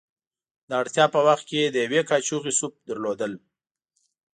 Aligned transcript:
د 0.69 0.71
اړتیا 0.81 1.05
په 1.15 1.19
وخت 1.27 1.45
کې 1.49 1.61
د 1.69 1.75
یوې 1.85 2.01
کاشوغې 2.09 2.53
سوپ 2.59 2.73
درلودل. 2.89 3.33